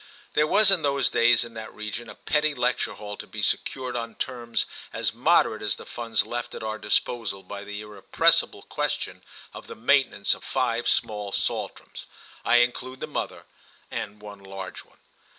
There 0.33 0.47
was 0.47 0.71
in 0.71 0.81
those 0.81 1.11
days 1.11 1.43
in 1.43 1.53
that 1.53 1.71
region 1.75 2.09
a 2.09 2.15
petty 2.15 2.55
lecture 2.55 2.95
hall 2.95 3.17
to 3.17 3.27
be 3.27 3.43
secured 3.43 3.95
on 3.95 4.15
terms 4.15 4.65
as 4.91 5.13
moderate 5.13 5.61
as 5.61 5.75
the 5.75 5.85
funds 5.85 6.25
left 6.25 6.55
at 6.55 6.63
our 6.63 6.79
disposal 6.79 7.43
by 7.43 7.63
the 7.63 7.81
irrepressible 7.81 8.63
question 8.63 9.21
of 9.53 9.67
the 9.67 9.75
maintenance 9.75 10.33
of 10.33 10.43
five 10.43 10.87
small 10.89 11.31
Saltrams—I 11.31 12.55
include 12.55 12.99
the 12.99 13.05
mother—and 13.05 14.19
one 14.23 14.39
large 14.39 14.83
one. 14.83 14.97